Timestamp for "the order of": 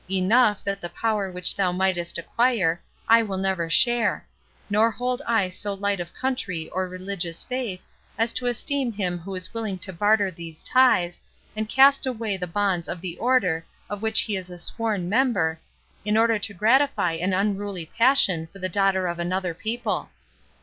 12.99-14.01